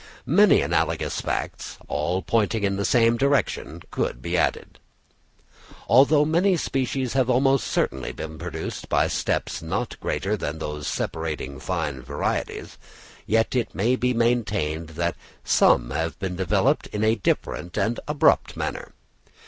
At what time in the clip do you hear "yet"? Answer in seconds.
13.27-13.55